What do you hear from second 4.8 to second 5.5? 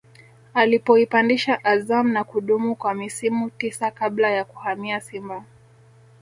Simba